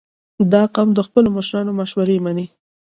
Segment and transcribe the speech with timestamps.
[0.51, 2.45] •دا قوم د خپلو مشرانو مشورې منې.